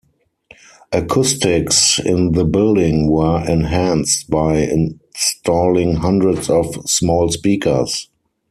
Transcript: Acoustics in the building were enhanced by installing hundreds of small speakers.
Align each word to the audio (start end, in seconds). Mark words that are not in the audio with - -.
Acoustics 0.91 1.99
in 1.99 2.31
the 2.31 2.43
building 2.43 3.07
were 3.07 3.47
enhanced 3.47 4.31
by 4.31 4.57
installing 4.57 5.97
hundreds 5.97 6.49
of 6.49 6.73
small 6.89 7.29
speakers. 7.29 8.09